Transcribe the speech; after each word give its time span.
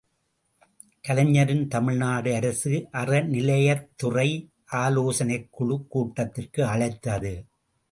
கலைஞரின் 1.03 1.67
தமிழ்நாடு 1.67 2.35
அரசு, 2.35 2.71
அறநிலையத்துறை 2.93 4.27
ஆலோசனைக் 4.81 5.49
குழுக் 5.51 5.89
கூட்டத்திற்கு 5.89 6.65
அழைத்தது! 6.65 7.35